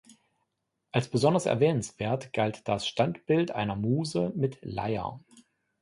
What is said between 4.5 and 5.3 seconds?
Leier.